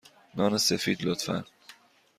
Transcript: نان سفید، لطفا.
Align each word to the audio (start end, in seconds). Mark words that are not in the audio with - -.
نان 0.35 0.57
سفید، 0.57 1.03
لطفا. 1.05 1.43